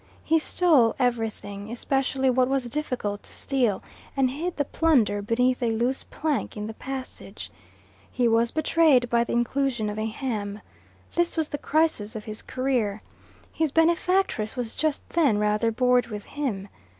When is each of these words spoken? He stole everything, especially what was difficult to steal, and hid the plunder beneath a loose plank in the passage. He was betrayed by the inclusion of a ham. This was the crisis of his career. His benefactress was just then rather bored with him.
He 0.23 0.39
stole 0.39 0.95
everything, 0.97 1.71
especially 1.71 2.31
what 2.31 2.47
was 2.47 2.65
difficult 2.71 3.21
to 3.21 3.29
steal, 3.29 3.83
and 4.17 4.31
hid 4.31 4.57
the 4.57 4.65
plunder 4.65 5.21
beneath 5.21 5.61
a 5.61 5.69
loose 5.71 6.01
plank 6.01 6.57
in 6.57 6.65
the 6.65 6.73
passage. 6.73 7.51
He 8.11 8.27
was 8.27 8.49
betrayed 8.49 9.11
by 9.11 9.23
the 9.23 9.33
inclusion 9.33 9.91
of 9.91 9.99
a 9.99 10.07
ham. 10.07 10.61
This 11.13 11.37
was 11.37 11.49
the 11.49 11.59
crisis 11.59 12.15
of 12.15 12.23
his 12.23 12.41
career. 12.41 13.03
His 13.53 13.71
benefactress 13.71 14.55
was 14.55 14.75
just 14.75 15.07
then 15.09 15.37
rather 15.37 15.71
bored 15.71 16.07
with 16.07 16.25
him. 16.25 16.67